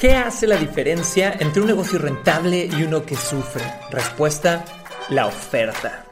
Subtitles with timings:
[0.00, 3.62] ¿Qué hace la diferencia entre un negocio rentable y uno que sufre?
[3.90, 4.64] Respuesta,
[5.10, 6.06] la oferta.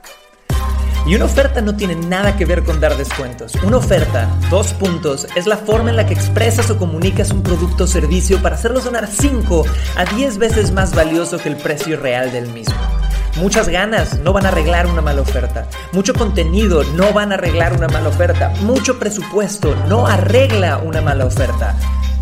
[1.06, 3.54] Y una oferta no tiene nada que ver con dar descuentos.
[3.65, 7.85] Una oferta, dos puntos, es la forma en la que expresas o comunicas un producto
[7.85, 9.65] o servicio para hacerlo sonar 5
[9.97, 12.76] a 10 veces más valioso que el precio real del mismo.
[13.37, 15.66] Muchas ganas no van a arreglar una mala oferta.
[15.93, 18.51] Mucho contenido no van a arreglar una mala oferta.
[18.61, 21.75] Mucho presupuesto no arregla una mala oferta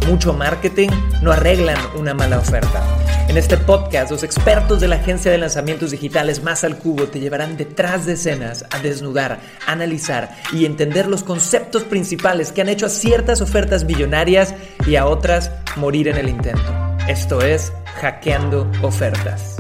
[0.07, 0.89] mucho marketing
[1.23, 2.83] no arreglan una mala oferta.
[3.29, 7.19] En este podcast, los expertos de la agencia de lanzamientos digitales Más al Cubo te
[7.19, 12.87] llevarán detrás de escenas a desnudar, analizar y entender los conceptos principales que han hecho
[12.87, 14.55] a ciertas ofertas millonarias
[14.87, 16.73] y a otras morir en el intento.
[17.09, 19.57] Esto es Hackeando Ofertas.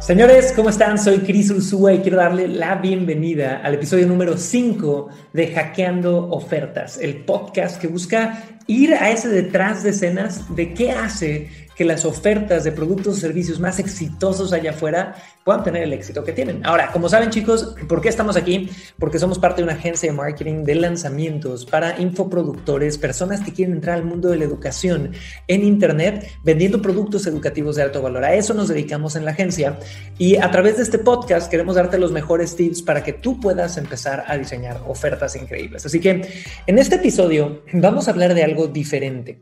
[0.00, 0.98] Señores, ¿cómo están?
[0.98, 6.96] Soy Cris Ursúa y quiero darle la bienvenida al episodio número 5 de Hackeando Ofertas,
[6.96, 12.04] el podcast que busca ir a ese detrás de escenas de qué hace que las
[12.04, 15.14] ofertas de productos o servicios más exitosos allá afuera
[15.44, 16.60] puedan tener el éxito que tienen.
[16.66, 18.68] Ahora, como saben chicos, ¿por qué estamos aquí?
[18.98, 23.76] Porque somos parte de una agencia de marketing de lanzamientos para infoproductores, personas que quieren
[23.76, 25.12] entrar al mundo de la educación
[25.48, 28.26] en Internet vendiendo productos educativos de alto valor.
[28.26, 29.78] A eso nos dedicamos en la agencia
[30.18, 33.78] y a través de este podcast queremos darte los mejores tips para que tú puedas
[33.78, 35.86] empezar a diseñar ofertas increíbles.
[35.86, 36.28] Así que
[36.66, 39.40] en este episodio vamos a hablar de algo diferente.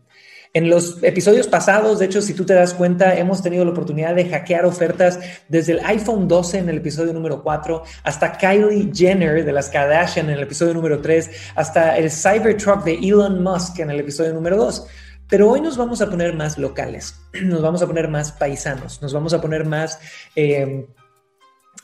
[0.54, 4.14] En los episodios pasados, de hecho, si tú te das cuenta, hemos tenido la oportunidad
[4.14, 9.44] de hackear ofertas desde el iPhone 12 en el episodio número 4 hasta Kylie Jenner
[9.44, 13.90] de las Kardashian en el episodio número 3, hasta el Cybertruck de Elon Musk en
[13.90, 14.86] el episodio número 2.
[15.28, 19.12] Pero hoy nos vamos a poner más locales, nos vamos a poner más paisanos, nos
[19.12, 20.00] vamos a poner más
[20.34, 20.86] eh,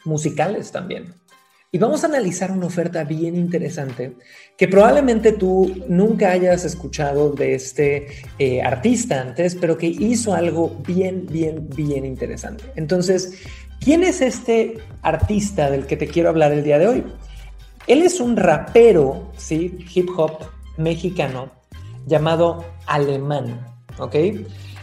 [0.05, 1.15] musicales también.
[1.75, 4.17] Y vamos a analizar una oferta bien interesante
[4.57, 8.07] que probablemente tú nunca hayas escuchado de este
[8.39, 12.63] eh, artista antes, pero que hizo algo bien, bien, bien interesante.
[12.77, 13.43] Entonces,
[13.81, 17.05] ¿quién es este artista del que te quiero hablar el día de hoy?
[17.89, 19.77] Él es un rapero, ¿sí?
[19.97, 20.45] Hip hop
[20.77, 21.51] mexicano
[22.07, 23.67] llamado Alemán,
[23.99, 24.15] ¿ok?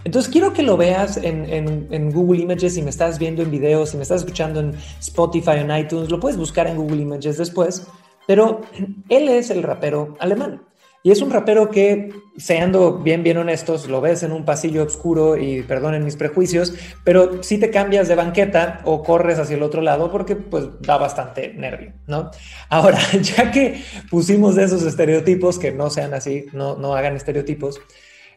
[0.03, 3.97] Entonces quiero que lo veas en, Google Images si me estás viendo en videos, si
[3.97, 7.87] me estás escuchando en Spotify o en iTunes, lo puedes buscar en Google Images después,
[8.27, 8.61] pero
[9.09, 10.61] él es el rapero alemán.
[11.03, 15.35] Y es un rapero que, seando bien, bien honestos, lo ves en un pasillo oscuro
[15.35, 19.81] y perdonen mis prejuicios, pero si te cambias de banqueta o corres hacia el otro
[19.81, 22.29] lado porque pues da bastante nervio, ¿no?
[22.69, 23.81] Ahora, ya que
[24.11, 27.81] pusimos esos estereotipos, que no sean así, no, no hagan estereotipos,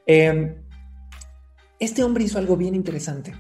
[0.07, 0.57] eh,
[1.79, 3.35] este hombre hizo algo bien interesante.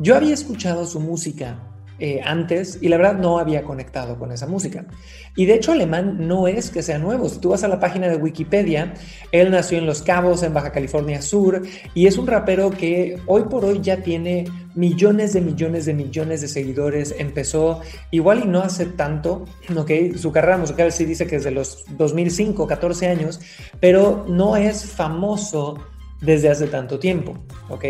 [0.00, 1.58] Yo había escuchado su música
[2.00, 4.86] eh, antes y la verdad no había conectado con esa música.
[5.34, 7.28] Y de hecho alemán no es que sea nuevo.
[7.28, 8.94] Si tú vas a la página de Wikipedia,
[9.32, 11.62] él nació en Los Cabos, en Baja California Sur,
[11.94, 14.44] y es un rapero que hoy por hoy ya tiene
[14.76, 17.16] millones de millones de millones de seguidores.
[17.18, 17.80] Empezó
[18.12, 19.46] igual y no hace tanto,
[19.76, 19.90] ¿ok?
[20.16, 23.40] Su carrera musical sí dice que es de los 2005, 14 años,
[23.80, 25.78] pero no es famoso
[26.20, 27.84] desde hace tanto tiempo, ¿ok?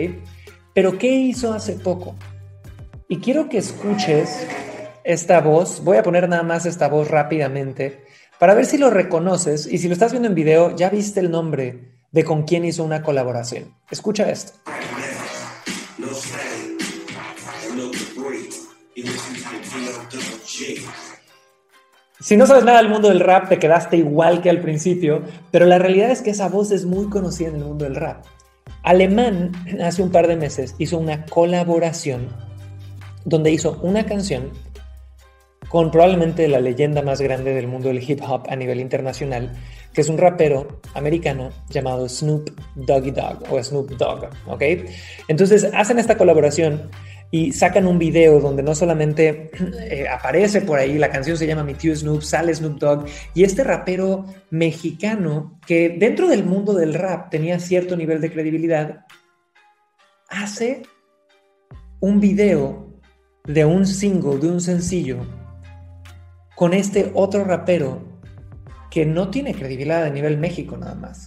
[0.74, 2.14] Pero ¿qué hizo hace poco?
[3.08, 4.46] Y quiero que escuches
[5.04, 8.04] esta voz, voy a poner nada más esta voz rápidamente,
[8.38, 11.30] para ver si lo reconoces y si lo estás viendo en video, ya viste el
[11.30, 13.74] nombre de con quién hizo una colaboración.
[13.90, 14.52] Escucha esto.
[22.20, 25.66] Si no sabes nada del mundo del rap, te quedaste igual que al principio, pero
[25.66, 28.24] la realidad es que esa voz es muy conocida en el mundo del rap.
[28.82, 29.52] Alemán
[29.84, 32.28] hace un par de meses hizo una colaboración
[33.24, 34.50] donde hizo una canción
[35.68, 39.52] con probablemente la leyenda más grande del mundo del hip hop a nivel internacional,
[39.92, 44.62] que es un rapero americano llamado Snoop Doggy Dogg o Snoop Dogg, ¿ok?
[45.28, 46.90] Entonces hacen esta colaboración
[47.30, 49.50] y sacan un video donde no solamente
[49.80, 53.44] eh, aparece por ahí, la canción se llama Mi tío Snoop, sale Snoop Dogg y
[53.44, 59.04] este rapero mexicano que dentro del mundo del rap tenía cierto nivel de credibilidad,
[60.28, 60.82] hace
[62.00, 62.94] un video
[63.44, 65.18] de un single, de un sencillo,
[66.54, 68.02] con este otro rapero
[68.90, 71.26] que no tiene credibilidad a nivel México nada más,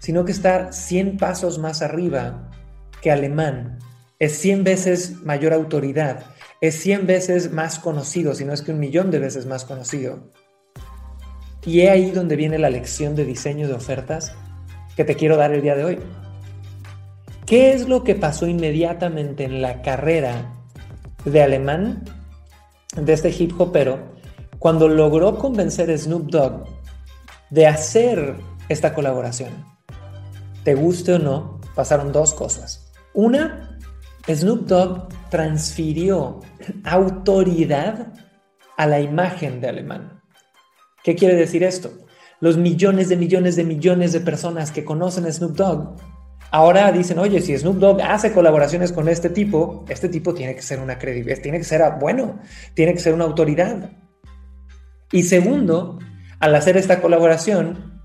[0.00, 2.50] sino que está 100 pasos más arriba
[3.00, 3.78] que alemán
[4.18, 6.24] es 100 veces mayor autoridad,
[6.60, 10.32] es 100 veces más conocido, si no es que un millón de veces más conocido.
[11.64, 14.32] Y es ahí donde viene la lección de diseño de ofertas
[14.96, 15.98] que te quiero dar el día de hoy.
[17.44, 20.52] ¿Qué es lo que pasó inmediatamente en la carrera
[21.24, 22.04] de alemán,
[22.96, 24.16] de este hip hopero,
[24.58, 26.64] cuando logró convencer a Snoop Dogg
[27.50, 28.36] de hacer
[28.68, 29.50] esta colaboración,
[30.64, 32.92] te guste o no, pasaron dos cosas.
[33.12, 33.75] Una,
[34.28, 36.40] Snoop Dogg transfirió
[36.84, 38.12] autoridad
[38.76, 40.20] a la imagen de alemán.
[41.04, 41.92] ¿Qué quiere decir esto?
[42.40, 45.96] Los millones de millones de millones de personas que conocen a Snoop Dogg
[46.50, 50.62] ahora dicen, oye, si Snoop Dogg hace colaboraciones con este tipo, este tipo tiene que
[50.62, 52.40] ser una credibilidad, tiene que ser bueno,
[52.74, 53.90] tiene que ser una autoridad.
[55.12, 55.98] Y segundo,
[56.40, 58.00] al hacer esta colaboración,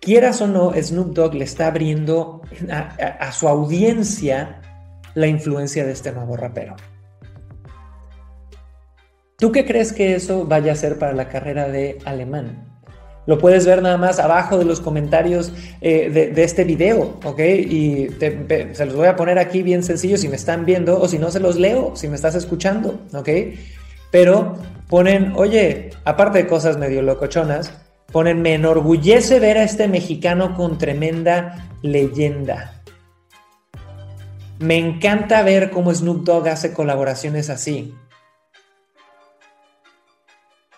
[0.00, 4.60] quieras o no, Snoop Dogg le está abriendo a su audiencia
[5.14, 6.76] la influencia de este nuevo rapero.
[9.38, 12.70] ¿Tú qué crees que eso vaya a ser para la carrera de alemán?
[13.26, 17.38] Lo puedes ver nada más abajo de los comentarios eh, de, este video, ¿ok?
[17.40, 21.18] Y se los voy a poner aquí bien sencillo si me están viendo o si
[21.18, 23.28] no se los leo, si me estás escuchando, ¿ok?
[24.10, 24.54] Pero
[24.88, 27.72] ponen, oye, aparte de cosas medio locochonas,
[28.10, 32.79] ponen, me enorgullece ver a este mexicano con tremenda leyenda.
[34.60, 37.94] Me encanta ver cómo Snoop Dogg hace colaboraciones así.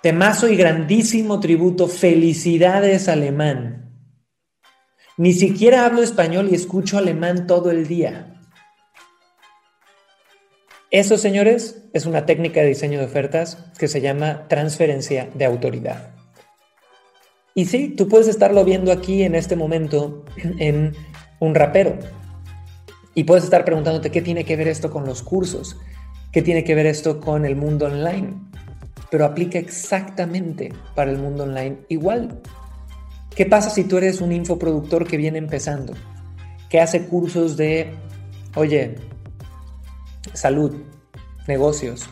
[0.03, 1.89] Temazo y grandísimo tributo.
[1.89, 3.93] Felicidades, alemán.
[5.17, 8.41] Ni siquiera hablo español y escucho alemán todo el día.
[10.93, 16.15] Eso, señores, es una técnica de diseño de ofertas que se llama transferencia de autoridad.
[17.57, 20.95] Y sí, tú puedes estarlo viendo aquí en este momento en
[21.41, 21.99] un rapero.
[23.15, 25.77] Y puedes estar preguntándote qué tiene que ver esto con los cursos,
[26.33, 28.53] qué tiene que ver esto con el mundo online
[29.13, 32.41] pero aplica exactamente para el mundo online igual.
[33.37, 35.93] ¿Qué pasa si tú eres un infoproductor que viene empezando,
[36.71, 37.93] que hace cursos de,
[38.57, 38.95] oye,
[40.33, 40.75] salud,
[41.47, 42.09] negocios,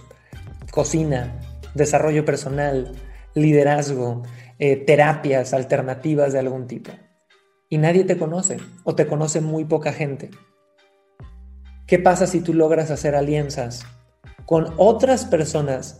[0.70, 1.41] cocina,
[1.75, 2.93] desarrollo personal,
[3.35, 4.23] liderazgo,
[4.58, 6.93] eh, terapias alternativas de algún tipo?
[7.70, 10.29] Y nadie te conoce o te conoce muy poca gente.
[11.90, 13.84] ¿Qué pasa si tú logras hacer alianzas
[14.46, 15.98] con otras personas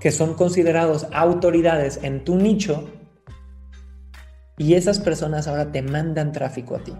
[0.00, 2.88] que son considerados autoridades en tu nicho
[4.56, 6.94] y esas personas ahora te mandan tráfico a ti.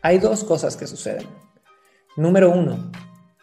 [0.00, 1.26] Hay dos cosas que suceden.
[2.16, 2.90] Número uno,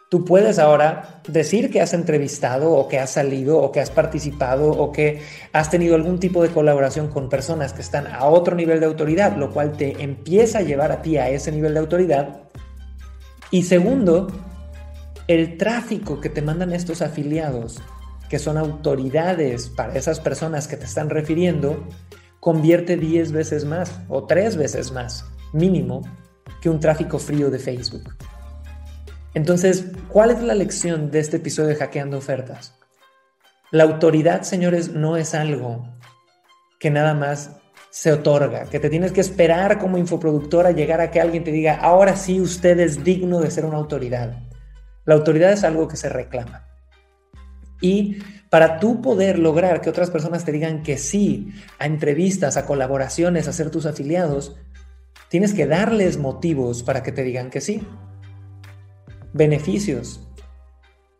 [0.09, 4.71] tú puedes ahora decir que has entrevistado o que has salido o que has participado
[4.71, 5.21] o que
[5.53, 9.37] has tenido algún tipo de colaboración con personas que están a otro nivel de autoridad,
[9.37, 12.48] lo cual te empieza a llevar a ti a ese nivel de autoridad.
[13.51, 14.27] Y segundo,
[15.27, 17.81] el tráfico que te mandan estos afiliados
[18.29, 21.83] que son autoridades para esas personas que te están refiriendo,
[22.39, 26.01] convierte 10 veces más o 3 veces más mínimo
[26.61, 28.15] que un tráfico frío de Facebook.
[29.33, 32.75] Entonces, ¿cuál es la lección de este episodio de Hackeando Ofertas?
[33.71, 35.87] La autoridad, señores, no es algo
[36.79, 37.58] que nada más
[37.89, 41.51] se otorga, que te tienes que esperar como infoproductora a llegar a que alguien te
[41.51, 44.37] diga, ahora sí usted es digno de ser una autoridad.
[45.05, 46.67] La autoridad es algo que se reclama.
[47.81, 48.17] Y
[48.49, 53.47] para tú poder lograr que otras personas te digan que sí a entrevistas, a colaboraciones,
[53.47, 54.55] a ser tus afiliados,
[55.29, 57.81] tienes que darles motivos para que te digan que sí.
[59.33, 60.27] Beneficios.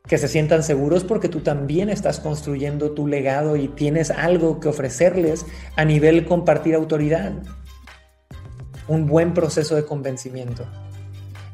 [0.10, 4.68] Que se sientan seguros porque tú también estás construyendo tu legado y tienes algo que
[4.68, 5.46] ofrecerles
[5.78, 7.32] a nivel compartir autoridad.
[8.89, 10.66] Un buen proceso de convencimiento.